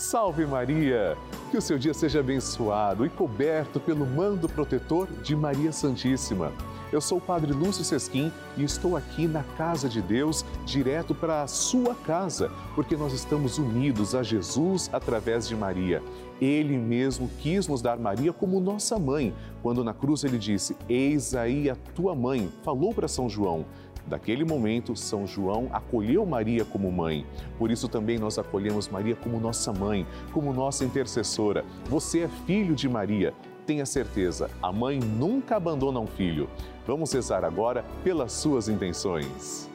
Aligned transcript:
Salve 0.00 0.46
Maria! 0.46 1.14
Que 1.50 1.58
o 1.58 1.60
seu 1.60 1.78
dia 1.78 1.92
seja 1.92 2.20
abençoado 2.20 3.04
e 3.04 3.10
coberto 3.10 3.78
pelo 3.78 4.06
mando 4.06 4.48
protetor 4.48 5.06
de 5.22 5.36
Maria 5.36 5.72
Santíssima. 5.72 6.54
Eu 6.90 7.02
sou 7.02 7.18
o 7.18 7.20
Padre 7.20 7.52
Lúcio 7.52 7.84
Sesquim 7.84 8.32
e 8.56 8.64
estou 8.64 8.96
aqui 8.96 9.28
na 9.28 9.42
casa 9.58 9.90
de 9.90 10.00
Deus, 10.00 10.42
direto 10.64 11.14
para 11.14 11.42
a 11.42 11.46
sua 11.46 11.94
casa, 11.94 12.50
porque 12.74 12.96
nós 12.96 13.12
estamos 13.12 13.58
unidos 13.58 14.14
a 14.14 14.22
Jesus 14.22 14.88
através 14.90 15.46
de 15.46 15.54
Maria. 15.54 16.02
Ele 16.40 16.78
mesmo 16.78 17.30
quis 17.38 17.68
nos 17.68 17.82
dar 17.82 17.98
Maria 17.98 18.32
como 18.32 18.58
nossa 18.58 18.98
mãe, 18.98 19.34
quando 19.62 19.84
na 19.84 19.92
cruz 19.92 20.24
ele 20.24 20.38
disse: 20.38 20.74
Eis 20.88 21.34
aí 21.34 21.68
a 21.68 21.76
tua 21.94 22.14
mãe, 22.14 22.50
falou 22.62 22.94
para 22.94 23.06
São 23.06 23.28
João. 23.28 23.66
Daquele 24.10 24.44
momento, 24.44 24.96
São 24.96 25.24
João 25.24 25.68
acolheu 25.70 26.26
Maria 26.26 26.64
como 26.64 26.90
mãe. 26.90 27.24
Por 27.56 27.70
isso 27.70 27.88
também 27.88 28.18
nós 28.18 28.40
acolhemos 28.40 28.88
Maria 28.88 29.14
como 29.14 29.38
nossa 29.38 29.72
mãe, 29.72 30.04
como 30.32 30.52
nossa 30.52 30.84
intercessora. 30.84 31.64
Você 31.84 32.22
é 32.22 32.28
filho 32.44 32.74
de 32.74 32.88
Maria. 32.88 33.32
Tenha 33.64 33.86
certeza, 33.86 34.50
a 34.60 34.72
mãe 34.72 34.98
nunca 34.98 35.54
abandona 35.54 36.00
um 36.00 36.08
filho. 36.08 36.50
Vamos 36.84 37.12
rezar 37.12 37.44
agora 37.44 37.84
pelas 38.02 38.32
suas 38.32 38.68
intenções. 38.68 39.69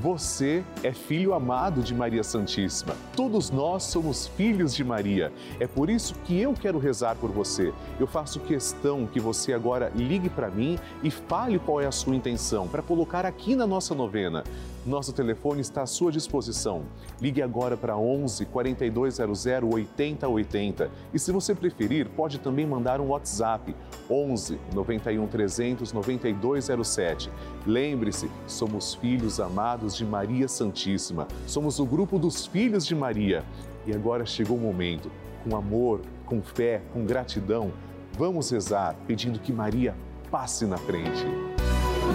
Você 0.00 0.64
é 0.82 0.92
filho 0.92 1.32
amado 1.34 1.80
de 1.80 1.94
Maria 1.94 2.24
Santíssima. 2.24 2.96
Todos 3.14 3.50
nós 3.50 3.84
somos 3.84 4.26
filhos 4.26 4.74
de 4.74 4.82
Maria. 4.82 5.32
É 5.60 5.68
por 5.68 5.88
isso 5.88 6.14
que 6.24 6.38
eu 6.38 6.52
quero 6.52 6.78
rezar 6.78 7.14
por 7.14 7.30
você. 7.30 7.72
Eu 7.98 8.06
faço 8.06 8.40
questão 8.40 9.06
que 9.06 9.20
você 9.20 9.52
agora 9.52 9.92
ligue 9.94 10.28
para 10.28 10.50
mim 10.50 10.78
e 11.02 11.10
fale 11.10 11.60
qual 11.60 11.80
é 11.80 11.86
a 11.86 11.92
sua 11.92 12.14
intenção 12.14 12.66
para 12.66 12.82
colocar 12.82 13.24
aqui 13.24 13.54
na 13.54 13.66
nossa 13.66 13.94
novena. 13.94 14.42
Nosso 14.84 15.14
telefone 15.14 15.62
está 15.62 15.82
à 15.82 15.86
sua 15.86 16.12
disposição. 16.12 16.82
Ligue 17.20 17.40
agora 17.40 17.74
para 17.74 17.96
11 17.96 18.44
4200 18.46 19.44
8080 19.72 20.90
e 21.14 21.18
se 21.18 21.32
você 21.32 21.54
preferir, 21.54 22.06
pode 22.10 22.38
também 22.38 22.66
mandar 22.66 23.00
um 23.00 23.08
WhatsApp 23.08 23.74
11 24.10 24.58
91 24.74 25.26
300 25.26 25.92
9207. 25.92 27.30
Lembre-se, 27.66 28.30
somos 28.46 28.94
filhos 28.94 29.40
amados 29.40 29.96
de 29.96 30.04
Maria 30.04 30.48
Santíssima. 30.48 31.26
Somos 31.46 31.78
o 31.78 31.86
grupo 31.86 32.18
dos 32.18 32.46
filhos 32.46 32.86
de 32.86 32.94
Maria. 32.94 33.44
E 33.86 33.92
agora 33.92 34.26
chegou 34.26 34.56
o 34.56 34.60
momento, 34.60 35.10
com 35.42 35.56
amor, 35.56 36.00
com 36.26 36.42
fé, 36.42 36.82
com 36.92 37.04
gratidão, 37.04 37.72
vamos 38.16 38.50
rezar 38.50 38.96
pedindo 39.06 39.38
que 39.38 39.52
Maria 39.52 39.94
passe 40.30 40.66
na 40.66 40.76
frente. 40.76 41.24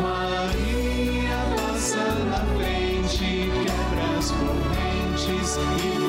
Maria 0.02 1.38
passa 1.56 2.04
na 2.26 2.46
frente, 2.58 3.50
quebra 3.66 4.18
as 4.18 4.32
correntes 4.32 5.58
e 5.58 6.09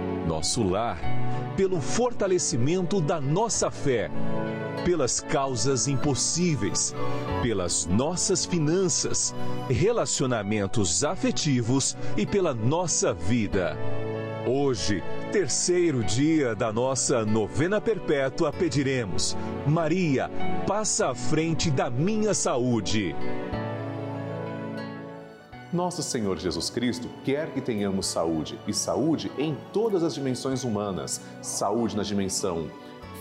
nosso 0.25 0.63
lar, 0.63 0.99
pelo 1.55 1.81
fortalecimento 1.81 3.01
da 3.01 3.19
nossa 3.19 3.69
fé, 3.69 4.09
pelas 4.85 5.19
causas 5.19 5.87
impossíveis, 5.87 6.95
pelas 7.41 7.85
nossas 7.85 8.45
finanças, 8.45 9.33
relacionamentos 9.69 11.03
afetivos 11.03 11.95
e 12.17 12.25
pela 12.25 12.53
nossa 12.53 13.13
vida. 13.13 13.77
Hoje, 14.47 15.03
terceiro 15.31 16.03
dia 16.03 16.55
da 16.55 16.73
nossa 16.73 17.23
novena 17.23 17.79
perpétua, 17.79 18.51
pediremos: 18.51 19.37
Maria, 19.67 20.31
passa 20.65 21.09
à 21.09 21.15
frente 21.15 21.69
da 21.69 21.89
minha 21.91 22.33
saúde. 22.33 23.15
Nosso 25.73 26.03
Senhor 26.03 26.37
Jesus 26.37 26.69
Cristo 26.69 27.07
quer 27.23 27.53
que 27.53 27.61
tenhamos 27.61 28.05
saúde, 28.05 28.59
e 28.67 28.73
saúde 28.73 29.31
em 29.37 29.55
todas 29.71 30.03
as 30.03 30.13
dimensões 30.13 30.65
humanas 30.65 31.21
saúde 31.41 31.95
na 31.95 32.03
dimensão 32.03 32.67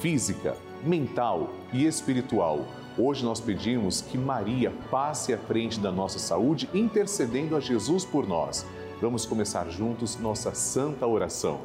física, 0.00 0.56
mental 0.82 1.50
e 1.72 1.86
espiritual. 1.86 2.66
Hoje 2.98 3.24
nós 3.24 3.38
pedimos 3.38 4.00
que 4.00 4.18
Maria 4.18 4.72
passe 4.90 5.32
à 5.32 5.38
frente 5.38 5.78
da 5.78 5.92
nossa 5.92 6.18
saúde, 6.18 6.68
intercedendo 6.74 7.54
a 7.54 7.60
Jesus 7.60 8.04
por 8.04 8.26
nós. 8.26 8.66
Vamos 9.00 9.24
começar 9.24 9.68
juntos 9.70 10.18
nossa 10.18 10.52
santa 10.52 11.06
oração. 11.06 11.60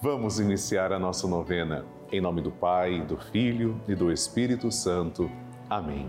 Vamos 0.00 0.40
iniciar 0.40 0.90
a 0.90 0.98
nossa 0.98 1.28
novena. 1.28 1.84
Em 2.10 2.20
nome 2.20 2.40
do 2.40 2.50
Pai, 2.50 3.02
do 3.02 3.18
Filho 3.18 3.78
e 3.86 3.94
do 3.94 4.10
Espírito 4.10 4.72
Santo. 4.72 5.30
Amém. 5.68 6.08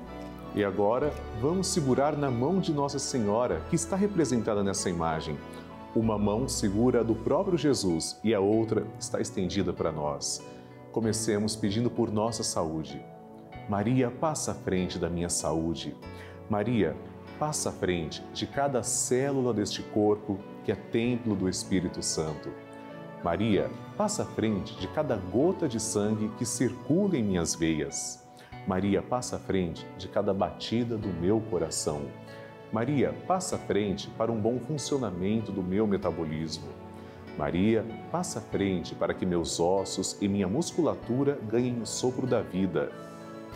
E 0.53 0.65
agora, 0.65 1.13
vamos 1.39 1.67
segurar 1.67 2.17
na 2.17 2.29
mão 2.29 2.59
de 2.59 2.73
Nossa 2.73 2.99
Senhora, 2.99 3.61
que 3.69 3.75
está 3.75 3.95
representada 3.95 4.61
nessa 4.61 4.89
imagem. 4.89 5.37
Uma 5.95 6.17
mão 6.17 6.45
segura 6.45 6.99
a 6.99 7.03
do 7.03 7.15
próprio 7.15 7.57
Jesus 7.57 8.19
e 8.21 8.33
a 8.33 8.39
outra 8.41 8.85
está 8.99 9.21
estendida 9.21 9.71
para 9.71 9.93
nós. 9.93 10.45
Comecemos 10.91 11.55
pedindo 11.55 11.89
por 11.89 12.11
nossa 12.11 12.43
saúde. 12.43 13.01
Maria, 13.69 14.11
passa 14.11 14.51
à 14.51 14.55
frente 14.55 14.99
da 14.99 15.09
minha 15.09 15.29
saúde. 15.29 15.95
Maria, 16.49 16.97
passa 17.39 17.69
à 17.69 17.71
frente 17.71 18.21
de 18.33 18.45
cada 18.45 18.83
célula 18.83 19.53
deste 19.53 19.81
corpo 19.81 20.37
que 20.65 20.71
é 20.73 20.75
templo 20.75 21.33
do 21.33 21.47
Espírito 21.47 22.03
Santo. 22.03 22.49
Maria, 23.23 23.71
passa 23.95 24.23
à 24.23 24.25
frente 24.25 24.75
de 24.75 24.87
cada 24.89 25.15
gota 25.15 25.65
de 25.65 25.79
sangue 25.79 26.29
que 26.37 26.45
circula 26.45 27.15
em 27.15 27.23
minhas 27.23 27.55
veias. 27.55 28.21
Maria, 28.67 29.01
passa 29.01 29.37
à 29.37 29.39
frente 29.39 29.85
de 29.97 30.07
cada 30.07 30.33
batida 30.33 30.97
do 30.97 31.07
meu 31.07 31.41
coração. 31.41 32.03
Maria, 32.71 33.13
passa 33.27 33.55
à 33.55 33.59
frente 33.59 34.09
para 34.17 34.31
um 34.31 34.39
bom 34.39 34.59
funcionamento 34.59 35.51
do 35.51 35.63
meu 35.63 35.87
metabolismo. 35.87 36.69
Maria, 37.37 37.83
passa 38.11 38.39
à 38.39 38.41
frente 38.41 38.93
para 38.93 39.13
que 39.13 39.25
meus 39.25 39.59
ossos 39.59 40.17
e 40.21 40.27
minha 40.27 40.47
musculatura 40.47 41.39
ganhem 41.49 41.81
o 41.81 41.85
sopro 41.85 42.27
da 42.27 42.41
vida. 42.41 42.91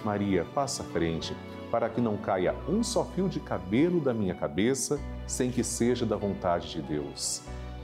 Maria, 0.03 0.45
passa 0.53 0.81
à 0.81 0.85
frente 0.85 1.35
para 1.69 1.89
que 1.89 2.01
não 2.01 2.17
caia 2.17 2.55
um 2.67 2.83
só 2.83 3.05
fio 3.05 3.29
de 3.29 3.39
cabelo 3.39 3.99
da 3.99 4.13
minha 4.13 4.33
cabeça 4.33 4.99
sem 5.27 5.51
que 5.51 5.63
seja 5.63 6.05
da 6.05 6.15
vontade 6.15 6.71
de 6.71 6.81
Deus. 6.81 7.41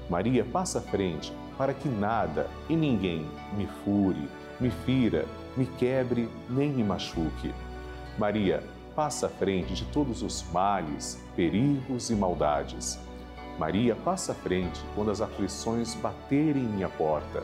Maria, 0.09 0.43
passa 0.43 0.79
à 0.79 0.81
frente 0.81 1.31
para 1.57 1.73
que 1.73 1.87
nada 1.87 2.49
e 2.67 2.75
ninguém 2.75 3.25
me 3.55 3.67
fure, 3.67 4.27
me 4.59 4.69
fira, 4.69 5.25
me 5.55 5.65
quebre 5.65 6.29
nem 6.49 6.69
me 6.69 6.83
machuque. 6.83 7.53
Maria, 8.17 8.63
passa 8.95 9.27
à 9.27 9.29
frente 9.29 9.73
de 9.73 9.85
todos 9.85 10.21
os 10.21 10.43
males, 10.51 11.21
perigos 11.35 12.09
e 12.09 12.15
maldades. 12.15 12.99
Maria 13.57 13.95
passa 13.95 14.31
à 14.31 14.35
frente 14.35 14.81
quando 14.95 15.11
as 15.11 15.21
aflições 15.21 15.93
baterem 15.95 16.63
em 16.63 16.67
minha 16.67 16.89
porta. 16.89 17.43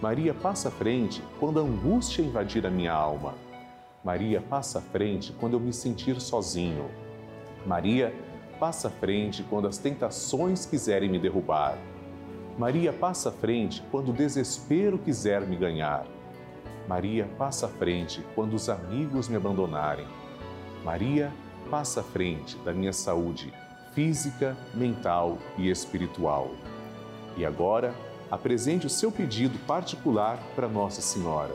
Maria 0.00 0.34
passa 0.34 0.68
à 0.68 0.70
frente 0.70 1.22
quando 1.40 1.58
a 1.58 1.62
angústia 1.62 2.22
invadir 2.22 2.66
a 2.66 2.70
minha 2.70 2.92
alma. 2.92 3.34
Maria 4.04 4.40
passa 4.40 4.78
à 4.78 4.82
frente 4.82 5.32
quando 5.40 5.54
eu 5.54 5.60
me 5.60 5.72
sentir 5.72 6.20
sozinho. 6.20 6.90
Maria 7.64 8.14
passa 8.60 8.88
à 8.88 8.90
frente 8.90 9.42
quando 9.44 9.66
as 9.66 9.78
tentações 9.78 10.66
quiserem 10.66 11.08
me 11.08 11.18
derrubar. 11.18 11.78
Maria 12.58 12.92
passa 12.92 13.30
à 13.30 13.32
frente 13.32 13.82
quando 13.90 14.10
o 14.10 14.12
desespero 14.12 14.98
quiser 14.98 15.40
me 15.42 15.56
ganhar. 15.56 16.06
Maria 16.88 17.28
passa 17.38 17.66
à 17.66 17.68
frente 17.68 18.24
quando 18.34 18.54
os 18.54 18.68
amigos 18.68 19.28
me 19.28 19.36
abandonarem. 19.36 20.06
Maria 20.84 21.32
passa 21.70 22.00
à 22.00 22.02
frente 22.02 22.56
da 22.58 22.72
minha 22.72 22.92
saúde 22.92 23.52
física, 23.94 24.56
mental 24.74 25.38
e 25.56 25.70
espiritual. 25.70 26.50
E 27.36 27.44
agora, 27.44 27.94
apresente 28.30 28.86
o 28.86 28.90
seu 28.90 29.10
pedido 29.10 29.58
particular 29.60 30.38
para 30.54 30.68
Nossa 30.68 31.00
Senhora. 31.00 31.54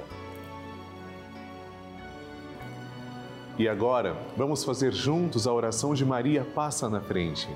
E 3.58 3.68
agora, 3.68 4.16
vamos 4.38 4.64
fazer 4.64 4.94
juntos 4.94 5.46
a 5.46 5.54
oração 5.54 5.94
de 5.94 6.06
Maria 6.06 6.46
Passa 6.56 6.90
na 6.90 7.02
Frente. 7.02 7.50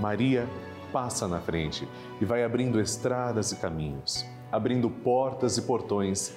Maria 0.00 0.48
passa 0.92 1.26
na 1.26 1.40
frente 1.40 1.88
e 2.20 2.24
vai 2.24 2.44
abrindo 2.44 2.80
estradas 2.80 3.50
e 3.52 3.56
caminhos, 3.56 4.24
abrindo 4.50 4.88
portas 4.88 5.56
e 5.56 5.62
portões, 5.62 6.36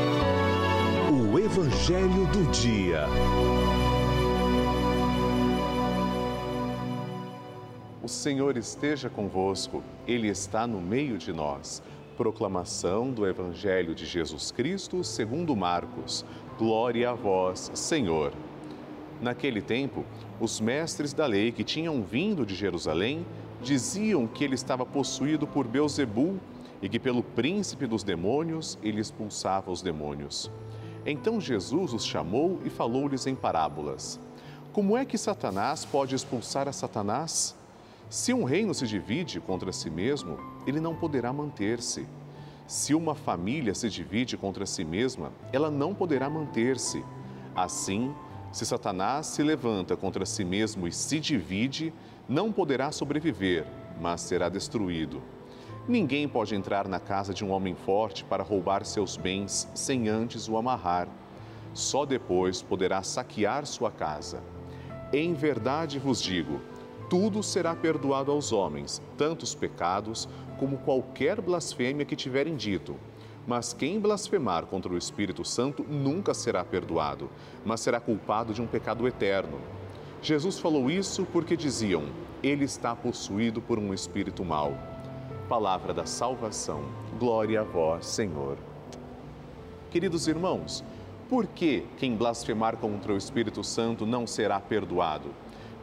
O 1.33 1.39
Evangelho 1.39 2.27
do 2.27 2.51
Dia. 2.51 3.05
O 8.03 8.07
Senhor 8.09 8.57
esteja 8.57 9.09
convosco, 9.09 9.81
Ele 10.05 10.27
está 10.27 10.67
no 10.67 10.81
meio 10.81 11.17
de 11.17 11.31
nós. 11.31 11.81
Proclamação 12.17 13.11
do 13.11 13.25
Evangelho 13.25 13.95
de 13.95 14.05
Jesus 14.05 14.51
Cristo 14.51 15.05
segundo 15.05 15.55
Marcos. 15.55 16.25
Glória 16.59 17.11
a 17.11 17.13
vós, 17.13 17.71
Senhor. 17.73 18.33
Naquele 19.21 19.61
tempo, 19.61 20.03
os 20.37 20.59
mestres 20.59 21.13
da 21.13 21.25
lei 21.27 21.53
que 21.53 21.63
tinham 21.63 22.03
vindo 22.03 22.45
de 22.45 22.55
Jerusalém 22.55 23.25
diziam 23.61 24.27
que 24.27 24.43
ele 24.43 24.55
estava 24.55 24.85
possuído 24.85 25.47
por 25.47 25.65
Beelzebul 25.65 26.37
e 26.81 26.89
que 26.89 26.99
pelo 26.99 27.23
príncipe 27.23 27.87
dos 27.87 28.03
demônios 28.03 28.77
ele 28.83 28.99
expulsava 28.99 29.71
os 29.71 29.81
demônios. 29.81 30.51
Então 31.05 31.41
Jesus 31.41 31.93
os 31.93 32.05
chamou 32.05 32.59
e 32.63 32.69
falou-lhes 32.69 33.25
em 33.25 33.35
parábolas: 33.35 34.19
Como 34.71 34.95
é 34.95 35.03
que 35.03 35.17
Satanás 35.17 35.83
pode 35.83 36.15
expulsar 36.15 36.67
a 36.67 36.71
Satanás? 36.71 37.55
Se 38.09 38.33
um 38.33 38.43
reino 38.43 38.73
se 38.73 38.85
divide 38.85 39.39
contra 39.39 39.71
si 39.71 39.89
mesmo, 39.89 40.37
ele 40.67 40.79
não 40.79 40.95
poderá 40.95 41.31
manter-se. 41.31 42.05
Se 42.67 42.93
uma 42.93 43.15
família 43.15 43.73
se 43.73 43.89
divide 43.89 44.37
contra 44.37 44.65
si 44.65 44.83
mesma, 44.83 45.31
ela 45.51 45.71
não 45.71 45.93
poderá 45.95 46.29
manter-se. 46.29 47.03
Assim, 47.55 48.13
se 48.51 48.65
Satanás 48.65 49.27
se 49.27 49.41
levanta 49.41 49.95
contra 49.95 50.25
si 50.25 50.43
mesmo 50.43 50.87
e 50.87 50.91
se 50.91 51.19
divide, 51.19 51.93
não 52.27 52.51
poderá 52.51 52.91
sobreviver, 52.91 53.65
mas 53.99 54.21
será 54.21 54.49
destruído. 54.49 55.21
Ninguém 55.87 56.27
pode 56.27 56.53
entrar 56.53 56.87
na 56.87 56.99
casa 56.99 57.33
de 57.33 57.43
um 57.43 57.51
homem 57.51 57.73
forte 57.73 58.23
para 58.23 58.43
roubar 58.43 58.85
seus 58.85 59.17
bens 59.17 59.67
sem 59.73 60.07
antes 60.07 60.47
o 60.47 60.55
amarrar. 60.55 61.07
Só 61.73 62.05
depois 62.05 62.61
poderá 62.61 63.01
saquear 63.01 63.65
sua 63.65 63.89
casa. 63.89 64.43
Em 65.11 65.33
verdade 65.33 65.97
vos 65.97 66.21
digo, 66.21 66.61
tudo 67.09 67.41
será 67.41 67.75
perdoado 67.75 68.31
aos 68.31 68.51
homens, 68.51 69.01
tanto 69.17 69.43
os 69.43 69.55
pecados 69.55 70.29
como 70.59 70.77
qualquer 70.77 71.41
blasfêmia 71.41 72.05
que 72.05 72.15
tiverem 72.15 72.55
dito. 72.55 72.95
Mas 73.47 73.73
quem 73.73 73.99
blasfemar 73.99 74.67
contra 74.67 74.93
o 74.93 74.97
Espírito 74.97 75.43
Santo 75.43 75.83
nunca 75.83 76.33
será 76.33 76.63
perdoado, 76.63 77.27
mas 77.65 77.81
será 77.81 77.99
culpado 77.99 78.53
de 78.53 78.61
um 78.61 78.67
pecado 78.67 79.07
eterno. 79.07 79.59
Jesus 80.21 80.59
falou 80.59 80.91
isso 80.91 81.25
porque 81.25 81.57
diziam: 81.57 82.03
ele 82.43 82.65
está 82.65 82.95
possuído 82.95 83.59
por 83.59 83.79
um 83.79 83.93
espírito 83.93 84.45
mau. 84.45 84.90
Palavra 85.51 85.93
da 85.93 86.05
salvação. 86.05 86.81
Glória 87.19 87.59
a 87.59 87.63
vós, 87.65 88.05
Senhor. 88.05 88.57
Queridos 89.89 90.25
irmãos, 90.25 90.81
por 91.27 91.45
que 91.45 91.83
quem 91.97 92.15
blasfemar 92.15 92.77
contra 92.77 93.11
o 93.11 93.17
Espírito 93.17 93.61
Santo 93.61 94.05
não 94.05 94.25
será 94.25 94.61
perdoado? 94.61 95.29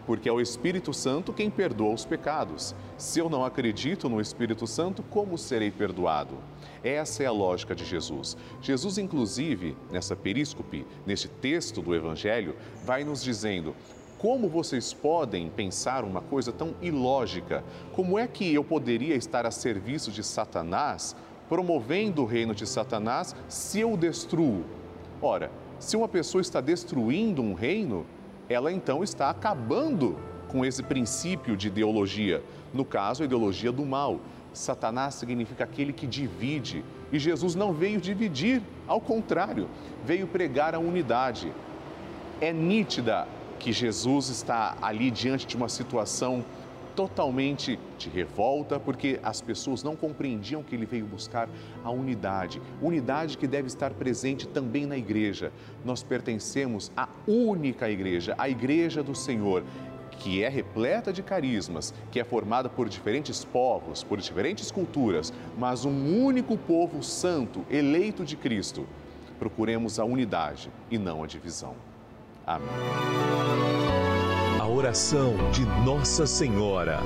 porque 0.06 0.26
é 0.26 0.32
o 0.32 0.40
Espírito 0.40 0.94
Santo 0.94 1.34
quem 1.34 1.50
perdoa 1.50 1.92
os 1.92 2.06
pecados. 2.06 2.74
Se 2.96 3.20
eu 3.20 3.28
não 3.28 3.44
acredito 3.44 4.08
no 4.08 4.22
Espírito 4.22 4.66
Santo, 4.66 5.02
como 5.02 5.36
serei 5.36 5.70
perdoado? 5.70 6.34
Essa 6.82 7.24
é 7.24 7.26
a 7.26 7.30
lógica 7.30 7.74
de 7.74 7.84
Jesus. 7.84 8.34
Jesus, 8.62 8.96
inclusive, 8.96 9.76
nessa 9.90 10.16
períscope, 10.16 10.86
neste 11.04 11.28
texto 11.28 11.82
do 11.82 11.94
Evangelho, 11.94 12.56
vai 12.86 13.04
nos 13.04 13.22
dizendo: 13.22 13.76
como 14.18 14.48
vocês 14.48 14.92
podem 14.92 15.48
pensar 15.48 16.02
uma 16.02 16.20
coisa 16.20 16.52
tão 16.52 16.74
ilógica? 16.82 17.62
Como 17.92 18.18
é 18.18 18.26
que 18.26 18.52
eu 18.52 18.64
poderia 18.64 19.14
estar 19.14 19.46
a 19.46 19.50
serviço 19.52 20.10
de 20.10 20.24
Satanás, 20.24 21.14
promovendo 21.48 22.22
o 22.22 22.26
reino 22.26 22.52
de 22.52 22.66
Satanás, 22.66 23.34
se 23.48 23.78
eu 23.78 23.96
destruo? 23.96 24.64
Ora, 25.22 25.52
se 25.78 25.96
uma 25.96 26.08
pessoa 26.08 26.42
está 26.42 26.60
destruindo 26.60 27.40
um 27.40 27.54
reino, 27.54 28.04
ela 28.48 28.72
então 28.72 29.04
está 29.04 29.30
acabando 29.30 30.18
com 30.48 30.64
esse 30.64 30.82
princípio 30.82 31.56
de 31.56 31.68
ideologia, 31.68 32.42
no 32.74 32.84
caso, 32.84 33.22
a 33.22 33.26
ideologia 33.26 33.70
do 33.70 33.86
mal. 33.86 34.18
Satanás 34.52 35.14
significa 35.14 35.62
aquele 35.62 35.92
que 35.92 36.08
divide, 36.08 36.84
e 37.12 37.20
Jesus 37.20 37.54
não 37.54 37.72
veio 37.72 38.00
dividir, 38.00 38.62
ao 38.88 39.00
contrário, 39.00 39.68
veio 40.04 40.26
pregar 40.26 40.74
a 40.74 40.78
unidade. 40.80 41.52
É 42.40 42.52
nítida 42.52 43.28
que 43.58 43.72
Jesus 43.72 44.28
está 44.28 44.76
ali 44.80 45.10
diante 45.10 45.46
de 45.46 45.56
uma 45.56 45.68
situação 45.68 46.44
totalmente 46.98 47.78
de 47.96 48.08
revolta, 48.08 48.80
porque 48.80 49.20
as 49.22 49.40
pessoas 49.40 49.84
não 49.84 49.94
compreendiam 49.94 50.64
que 50.64 50.74
ele 50.74 50.84
veio 50.84 51.06
buscar 51.06 51.48
a 51.84 51.90
unidade. 51.90 52.60
Unidade 52.82 53.38
que 53.38 53.46
deve 53.46 53.68
estar 53.68 53.92
presente 53.92 54.48
também 54.48 54.84
na 54.84 54.96
igreja. 54.96 55.52
Nós 55.84 56.02
pertencemos 56.02 56.90
à 56.96 57.08
única 57.24 57.88
igreja, 57.88 58.34
a 58.36 58.48
igreja 58.48 59.00
do 59.00 59.14
Senhor 59.14 59.62
que 60.18 60.42
é 60.42 60.48
repleta 60.48 61.12
de 61.12 61.22
carismas, 61.22 61.94
que 62.10 62.18
é 62.18 62.24
formada 62.24 62.68
por 62.68 62.88
diferentes 62.88 63.44
povos, 63.44 64.02
por 64.02 64.18
diferentes 64.18 64.70
culturas, 64.70 65.32
mas 65.56 65.84
um 65.84 66.24
único 66.24 66.58
povo 66.58 67.02
santo, 67.04 67.64
eleito 67.70 68.24
de 68.24 68.36
Cristo. 68.36 68.84
Procuremos 69.38 70.00
a 70.00 70.04
unidade 70.04 70.70
e 70.90 70.98
não 70.98 71.22
a 71.22 71.26
divisão. 71.28 71.87
Amém 72.48 73.08
oração 74.78 75.34
de 75.50 75.66
Nossa 75.84 76.24
Senhora. 76.24 77.00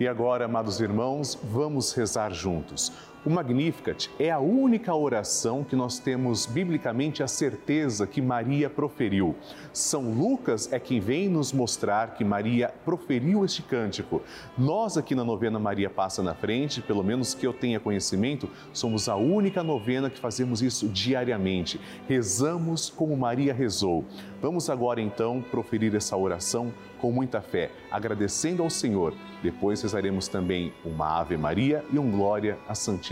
E 0.00 0.08
agora, 0.08 0.46
amados 0.46 0.80
irmãos, 0.80 1.38
vamos 1.44 1.92
rezar 1.92 2.34
juntos. 2.34 2.92
O 3.24 3.30
Magnificat 3.30 4.10
é 4.18 4.32
a 4.32 4.40
única 4.40 4.92
oração 4.92 5.62
que 5.62 5.76
nós 5.76 6.00
temos 6.00 6.44
biblicamente 6.44 7.22
a 7.22 7.28
certeza 7.28 8.04
que 8.04 8.20
Maria 8.20 8.68
proferiu. 8.68 9.36
São 9.72 10.10
Lucas 10.12 10.72
é 10.72 10.80
quem 10.80 10.98
vem 10.98 11.28
nos 11.28 11.52
mostrar 11.52 12.14
que 12.14 12.24
Maria 12.24 12.74
proferiu 12.84 13.44
este 13.44 13.62
cântico. 13.62 14.22
Nós 14.58 14.96
aqui 14.96 15.14
na 15.14 15.22
novena 15.22 15.60
Maria 15.60 15.88
Passa 15.88 16.20
na 16.20 16.34
Frente, 16.34 16.82
pelo 16.82 17.04
menos 17.04 17.32
que 17.32 17.46
eu 17.46 17.52
tenha 17.52 17.78
conhecimento, 17.78 18.50
somos 18.72 19.08
a 19.08 19.14
única 19.14 19.62
novena 19.62 20.10
que 20.10 20.18
fazemos 20.18 20.60
isso 20.60 20.88
diariamente. 20.88 21.80
Rezamos 22.08 22.90
como 22.90 23.16
Maria 23.16 23.54
rezou. 23.54 24.04
Vamos 24.40 24.68
agora 24.68 25.00
então 25.00 25.40
proferir 25.48 25.94
essa 25.94 26.16
oração 26.16 26.74
com 27.00 27.12
muita 27.12 27.40
fé, 27.40 27.70
agradecendo 27.88 28.64
ao 28.64 28.70
Senhor. 28.70 29.14
Depois 29.40 29.80
rezaremos 29.82 30.26
também 30.26 30.72
uma 30.84 31.20
Ave 31.20 31.36
Maria 31.36 31.84
e 31.92 31.98
um 31.98 32.10
Glória 32.10 32.58
à 32.68 32.74
Santíssima 32.74 33.11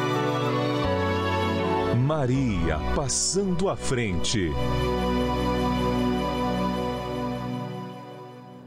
Maria 2.13 2.77
passando 2.93 3.69
à 3.69 3.75
frente. 3.77 4.49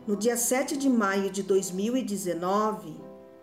No 0.07 0.17
dia 0.17 0.35
7 0.35 0.79
de 0.79 0.89
maio 0.89 1.29
de 1.29 1.43
2019, 1.43 2.97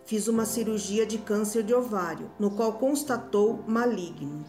fiz 0.04 0.26
uma 0.26 0.44
cirurgia 0.44 1.06
de 1.06 1.18
câncer 1.18 1.62
de 1.62 1.72
ovário, 1.72 2.28
no 2.36 2.50
qual 2.50 2.72
constatou 2.72 3.62
maligno. 3.68 4.44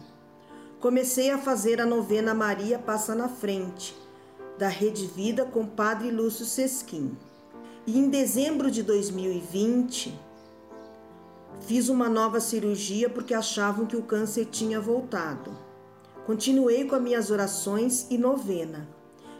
Comecei 0.80 1.30
a 1.30 1.38
fazer 1.38 1.80
a 1.80 1.86
novena 1.86 2.34
Maria 2.34 2.76
Passa 2.76 3.14
na 3.14 3.28
Frente 3.28 3.96
da 4.58 4.66
Rede 4.66 5.06
Vida 5.06 5.44
com 5.44 5.64
Padre 5.64 6.10
Lúcio 6.10 6.44
Sesquim. 6.44 7.16
E 7.86 7.96
em 7.96 8.08
dezembro 8.08 8.72
de 8.72 8.82
2020, 8.82 10.18
fiz 11.60 11.88
uma 11.88 12.08
nova 12.08 12.40
cirurgia 12.40 13.08
porque 13.08 13.34
achavam 13.34 13.86
que 13.86 13.96
o 13.96 14.02
câncer 14.02 14.46
tinha 14.46 14.80
voltado. 14.80 15.50
Continuei 16.26 16.84
com 16.84 16.94
as 16.94 17.02
minhas 17.02 17.30
orações 17.30 18.06
e 18.10 18.16
novena, 18.16 18.88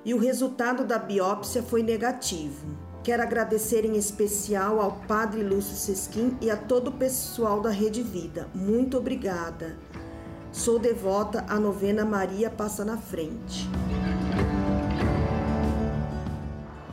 e 0.05 0.13
o 0.13 0.19
resultado 0.19 0.85
da 0.85 0.99
biópsia 0.99 1.63
foi 1.63 1.83
negativo. 1.83 2.67
Quero 3.03 3.23
agradecer 3.23 3.85
em 3.85 3.97
especial 3.97 4.81
ao 4.81 4.93
Padre 5.07 5.43
Lúcio 5.43 5.77
Sesquim 5.77 6.37
e 6.41 6.51
a 6.51 6.57
todo 6.57 6.89
o 6.89 6.93
pessoal 6.93 7.61
da 7.61 7.71
Rede 7.71 8.03
Vida. 8.03 8.49
Muito 8.55 8.97
obrigada. 8.97 9.77
Sou 10.51 10.79
devota 10.79 11.45
à 11.49 11.59
novena 11.59 12.05
Maria 12.05 12.49
Passa 12.49 12.85
na 12.85 12.97
Frente. 12.97 13.69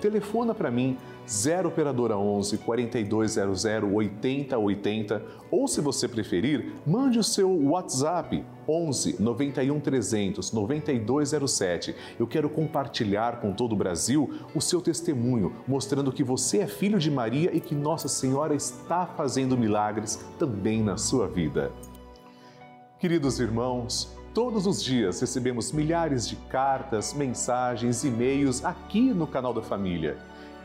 Telefona 0.00 0.54
para 0.54 0.70
mim 0.70 0.96
0 1.28 1.68
operadora 1.68 2.16
11 2.16 2.58
4200 2.58 3.64
8080 3.92 5.22
ou 5.50 5.68
se 5.68 5.80
você 5.80 6.08
preferir, 6.08 6.72
mande 6.86 7.18
o 7.18 7.24
seu 7.24 7.50
WhatsApp 7.50 8.44
11 8.66 9.20
91 9.20 9.80
300 9.80 10.52
9207. 10.52 11.94
Eu 12.18 12.26
quero 12.26 12.48
compartilhar 12.48 13.40
com 13.40 13.52
todo 13.52 13.72
o 13.72 13.76
Brasil 13.76 14.30
o 14.54 14.60
seu 14.60 14.80
testemunho, 14.80 15.52
mostrando 15.66 16.12
que 16.12 16.24
você 16.24 16.58
é 16.58 16.66
filho 16.66 16.98
de 16.98 17.10
Maria 17.10 17.54
e 17.54 17.60
que 17.60 17.74
Nossa 17.74 18.08
Senhora 18.08 18.54
está 18.54 19.06
fazendo 19.06 19.56
milagres 19.56 20.24
também 20.38 20.82
na 20.82 20.96
sua 20.96 21.26
vida. 21.26 21.72
Queridos 22.98 23.38
irmãos, 23.38 24.17
Todos 24.34 24.66
os 24.66 24.82
dias 24.82 25.20
recebemos 25.20 25.72
milhares 25.72 26.28
de 26.28 26.36
cartas, 26.36 27.14
mensagens, 27.14 28.04
e-mails 28.04 28.64
aqui 28.64 29.12
no 29.12 29.26
canal 29.26 29.54
da 29.54 29.62
Família. 29.62 30.18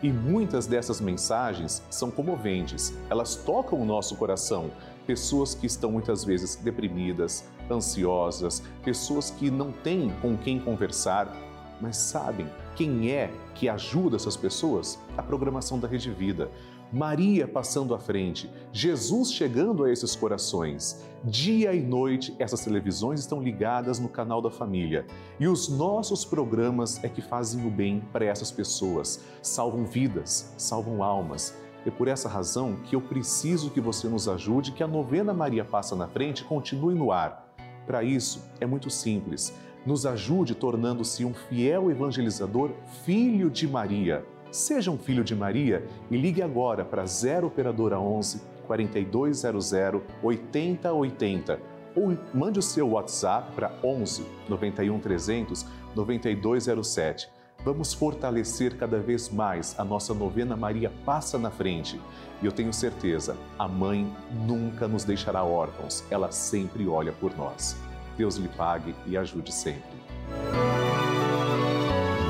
E 0.04 0.12
muitas 0.12 0.68
dessas 0.68 1.00
mensagens 1.00 1.82
são 1.90 2.12
comoventes, 2.12 2.94
elas 3.10 3.36
tocam 3.36 3.82
o 3.82 3.86
nosso 3.86 4.18
coração. 4.18 4.70
Pessoas 5.08 5.56
que 5.56 5.66
estão 5.66 5.92
muitas 5.92 6.26
vezes 6.26 6.58
deprimidas, 6.58 7.46
ansiosas, 7.72 8.62
pessoas 8.84 9.32
que 9.32 9.50
não 9.50 9.72
têm 9.72 10.14
com 10.22 10.38
quem 10.38 10.60
conversar, 10.60 11.34
mas 11.80 11.96
sabem 11.96 12.48
quem 12.76 13.12
é 13.12 13.32
que 13.56 13.70
ajuda 13.70 14.18
essas 14.18 14.36
pessoas? 14.36 15.00
A 15.18 15.24
programação 15.24 15.80
da 15.80 15.88
Rede 15.88 16.12
Vida. 16.12 16.50
Maria 16.94 17.48
passando 17.48 17.96
à 17.96 17.98
frente, 17.98 18.48
Jesus 18.72 19.34
chegando 19.34 19.84
a 19.84 19.92
esses 19.92 20.16
corações. 20.16 21.04
Dia 21.24 21.74
e 21.74 21.82
noite, 21.82 22.36
essas 22.38 22.64
televisões 22.64 23.20
estão 23.20 23.42
ligadas 23.42 23.98
no 23.98 24.08
canal 24.08 24.44
da 24.44 24.52
família. 24.52 25.08
E 25.40 25.48
os 25.48 25.70
nossos 25.70 26.24
programas 26.24 27.04
é 27.04 27.10
que 27.10 27.20
fazem 27.20 27.66
o 27.66 27.72
bem 27.72 28.04
para 28.12 28.26
essas 28.26 28.52
pessoas, 28.52 29.24
salvam 29.42 29.88
vidas, 29.88 30.54
salvam 30.56 31.02
almas. 31.02 31.58
É 31.84 31.90
por 31.90 32.08
essa 32.08 32.30
razão 32.30 32.76
que 32.84 32.96
eu 32.96 33.02
preciso 33.02 33.72
que 33.72 33.82
você 33.82 34.08
nos 34.08 34.30
ajude, 34.30 34.72
que 34.72 34.84
a 34.84 34.88
novena 34.88 35.34
Maria 35.34 35.66
Passa 35.66 35.96
na 35.96 36.08
Frente 36.08 36.44
continue 36.44 36.94
no 36.94 37.12
ar. 37.12 37.56
Para 37.88 38.04
isso, 38.04 38.48
é 38.62 38.68
muito 38.68 38.92
simples. 38.92 39.52
Nos 39.84 40.06
ajude 40.06 40.54
tornando-se 40.54 41.26
um 41.26 41.34
fiel 41.34 41.90
evangelizador, 41.90 42.70
filho 43.04 43.50
de 43.50 43.68
Maria 43.68 44.24
Seja 44.54 44.92
um 44.92 45.00
filho 45.00 45.24
de 45.24 45.36
Maria 45.36 45.84
e 46.12 46.16
ligue 46.16 46.40
agora 46.40 46.86
para 46.86 47.08
0 47.08 47.48
Operadora 47.48 48.00
11 48.00 48.40
4200 48.68 49.74
8080 50.22 51.60
ou 51.96 52.16
mande 52.32 52.60
o 52.60 52.62
seu 52.62 52.90
WhatsApp 52.92 53.52
para 53.56 53.74
11 53.84 54.24
91 54.48 55.00
300 55.00 55.66
9207. 55.96 57.28
Vamos 57.66 57.96
fortalecer 57.96 58.78
cada 58.78 59.00
vez 59.00 59.28
mais 59.28 59.74
a 59.80 59.84
nossa 59.84 60.14
novena 60.14 60.56
Maria 60.56 60.92
Passa 61.04 61.40
na 61.40 61.50
Frente. 61.50 62.00
E 62.40 62.46
eu 62.46 62.52
tenho 62.52 62.72
certeza, 62.72 63.36
a 63.58 63.68
mãe 63.68 64.08
nunca 64.46 64.88
nos 64.88 65.04
deixará 65.04 65.44
órfãos, 65.44 66.04
ela 66.12 66.32
sempre 66.32 66.88
olha 66.88 67.12
por 67.12 67.36
nós. 67.36 67.76
Deus 68.16 68.36
lhe 68.36 68.50
pague 68.50 68.94
e 69.08 69.18
ajude 69.18 69.52
sempre. 69.52 70.63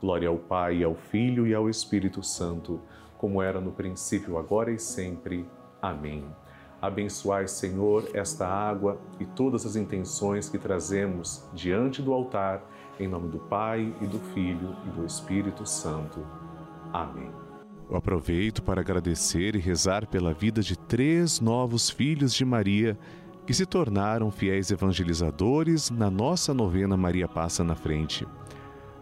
Glória 0.00 0.28
ao 0.28 0.38
Pai, 0.38 0.82
ao 0.82 0.94
Filho 0.94 1.46
e 1.46 1.54
ao 1.54 1.68
Espírito 1.68 2.22
Santo, 2.22 2.80
como 3.18 3.42
era 3.42 3.60
no 3.60 3.70
princípio, 3.70 4.38
agora 4.38 4.72
e 4.72 4.78
sempre. 4.78 5.46
Amém. 5.80 6.24
Abençoai, 6.80 7.46
Senhor, 7.46 8.08
esta 8.14 8.46
água 8.48 8.98
e 9.18 9.26
todas 9.26 9.66
as 9.66 9.76
intenções 9.76 10.48
que 10.48 10.58
trazemos 10.58 11.46
diante 11.52 12.00
do 12.00 12.14
altar, 12.14 12.64
em 12.98 13.06
nome 13.06 13.28
do 13.28 13.38
Pai 13.38 13.94
e 14.00 14.06
do 14.06 14.18
Filho 14.18 14.74
e 14.86 14.90
do 14.90 15.04
Espírito 15.04 15.66
Santo. 15.66 16.26
Amém. 16.90 17.30
Eu 17.90 17.96
aproveito 17.96 18.62
para 18.62 18.80
agradecer 18.80 19.54
e 19.54 19.58
rezar 19.58 20.06
pela 20.06 20.32
vida 20.32 20.62
de 20.62 20.78
três 20.78 21.40
novos 21.40 21.90
filhos 21.90 22.32
de 22.32 22.44
Maria 22.44 22.96
que 23.46 23.52
se 23.52 23.66
tornaram 23.66 24.30
fiéis 24.30 24.70
evangelizadores 24.70 25.90
na 25.90 26.08
nossa 26.08 26.54
novena 26.54 26.96
Maria 26.96 27.28
Passa 27.28 27.64
na 27.64 27.74
Frente. 27.74 28.26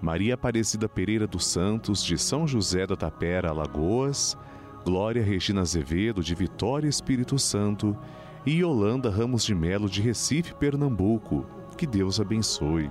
Maria 0.01 0.35
Aparecida 0.35 0.89
Pereira 0.89 1.27
dos 1.27 1.47
Santos, 1.47 2.05
de 2.05 2.17
São 2.17 2.47
José 2.47 2.87
da 2.87 2.97
Tapera, 2.97 3.51
Alagoas, 3.51 4.37
Glória 4.85 5.23
Regina 5.23 5.61
Azevedo, 5.61 6.23
de 6.23 6.35
Vitória 6.35 6.89
Espírito 6.89 7.39
Santo, 7.39 7.97
e 8.47 8.61
Yolanda 8.61 9.11
Ramos 9.11 9.45
de 9.45 9.55
Melo, 9.55 9.89
de 9.89 10.01
Recife, 10.01 10.55
Pernambuco. 10.55 11.45
Que 11.77 11.87
Deus 11.87 12.21
abençoe. 12.21 12.91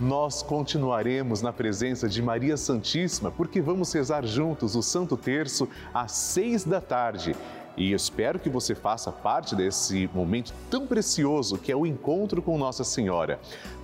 nós 0.00 0.42
continuaremos 0.42 1.42
na 1.42 1.52
presença 1.52 2.08
de 2.08 2.22
Maria 2.22 2.56
Santíssima, 2.56 3.30
porque 3.30 3.60
vamos 3.60 3.92
rezar 3.92 4.24
juntos 4.24 4.74
o 4.74 4.82
Santo 4.82 5.14
Terço 5.14 5.68
às 5.92 6.12
seis 6.12 6.64
da 6.64 6.80
tarde. 6.80 7.36
E 7.76 7.92
espero 7.92 8.38
que 8.38 8.48
você 8.48 8.74
faça 8.74 9.12
parte 9.12 9.54
desse 9.54 10.08
momento 10.14 10.54
tão 10.70 10.86
precioso 10.86 11.58
que 11.58 11.70
é 11.70 11.76
o 11.76 11.86
encontro 11.86 12.40
com 12.40 12.56
Nossa 12.56 12.82
Senhora. 12.82 13.38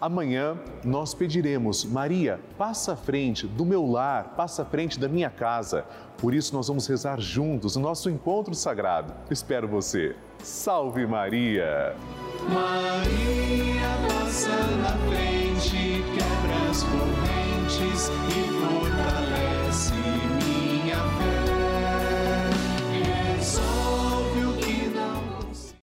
Amanhã 0.00 0.58
nós 0.84 1.14
pediremos, 1.14 1.84
Maria, 1.84 2.38
passa 2.58 2.92
à 2.92 2.96
frente 2.96 3.46
do 3.46 3.64
meu 3.64 3.86
lar, 3.86 4.34
passa 4.36 4.62
à 4.62 4.64
frente 4.64 5.00
da 5.00 5.08
minha 5.08 5.30
casa. 5.30 5.86
Por 6.18 6.34
isso 6.34 6.54
nós 6.54 6.68
vamos 6.68 6.86
rezar 6.86 7.18
juntos 7.18 7.76
o 7.76 7.80
nosso 7.80 8.10
encontro 8.10 8.54
sagrado. 8.54 9.14
Espero 9.30 9.66
você. 9.66 10.14
Salve 10.42 11.06
Maria! 11.06 11.96
Maria 12.48 13.88
passa 14.06 14.50
na 14.82 14.92
frente, 15.08 15.35